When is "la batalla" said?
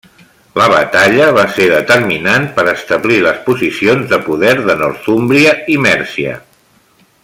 0.59-1.27